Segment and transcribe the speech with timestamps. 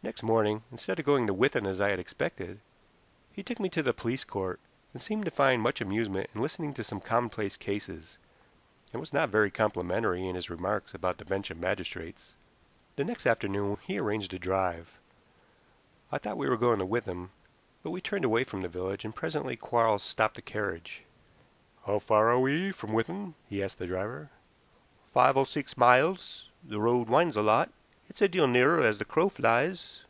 [0.00, 2.60] Next morning, instead of going to Withan as I had expected,
[3.32, 4.58] he took me to the police court,
[4.94, 8.16] and seemed to find much amusement in listening to some commonplace cases,
[8.92, 12.36] and was not very complimentary in his remarks about the bench of magistrates.
[12.96, 14.98] The next afternoon he arranged a drive.
[16.12, 17.28] I thought we were going to Withan,
[17.82, 21.02] but we turned away from the village, and presently Quarles stopped the carriage.
[21.84, 24.30] "How far are we from Withan?" he asked the driver.
[25.12, 26.48] "Five or six miles.
[26.64, 27.70] The road winds a lot.
[28.10, 30.02] It's a deal nearer as the crow flies."